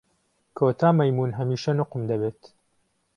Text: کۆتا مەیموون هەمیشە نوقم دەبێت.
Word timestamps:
کۆتا 0.57 0.89
مەیموون 0.99 1.31
هەمیشە 1.39 1.71
نوقم 1.79 2.03
دەبێت. 2.11 2.41